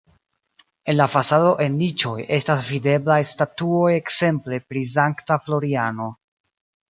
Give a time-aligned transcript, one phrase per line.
[0.91, 6.09] En la fasado en niĉoj estas videblaj statuoj ekzemple pri Sankta Floriano.